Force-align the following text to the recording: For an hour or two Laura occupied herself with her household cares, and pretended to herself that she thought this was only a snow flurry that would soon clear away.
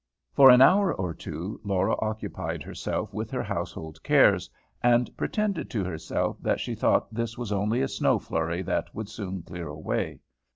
For 0.33 0.49
an 0.49 0.63
hour 0.63 0.91
or 0.91 1.13
two 1.13 1.61
Laura 1.63 1.95
occupied 1.99 2.63
herself 2.63 3.13
with 3.13 3.29
her 3.29 3.43
household 3.43 4.01
cares, 4.01 4.49
and 4.81 5.15
pretended 5.15 5.69
to 5.69 5.83
herself 5.83 6.41
that 6.41 6.59
she 6.59 6.73
thought 6.73 7.13
this 7.13 7.37
was 7.37 7.51
only 7.51 7.83
a 7.83 7.87
snow 7.87 8.17
flurry 8.17 8.63
that 8.63 8.95
would 8.95 9.09
soon 9.09 9.43
clear 9.43 9.67
away. 9.67 10.21